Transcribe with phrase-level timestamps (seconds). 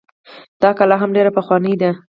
[0.61, 1.91] دا کلا هم ډيره پخوانۍ ده